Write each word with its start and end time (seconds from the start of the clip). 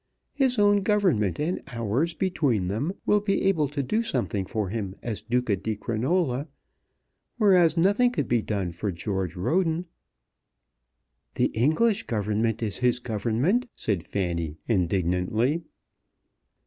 His 0.33 0.57
own 0.57 0.81
Government 0.81 1.39
and 1.39 1.61
ours 1.67 2.15
between 2.15 2.69
them 2.69 2.93
will 3.05 3.19
be 3.19 3.43
able 3.43 3.67
to 3.67 3.83
do 3.83 4.01
something 4.01 4.47
for 4.47 4.69
him 4.69 4.95
as 5.03 5.21
Duca 5.21 5.55
di 5.57 5.75
Crinola, 5.75 6.47
whereas 7.37 7.77
nothing 7.77 8.09
could 8.11 8.27
be 8.27 8.41
done 8.41 8.71
for 8.71 8.91
George 8.91 9.35
Roden." 9.35 9.85
"The 11.35 11.51
English 11.53 12.07
Government 12.07 12.63
is 12.63 12.77
his 12.77 12.97
Government," 12.97 13.67
said 13.75 14.01
Fanny 14.03 14.57
indignantly. 14.67 15.61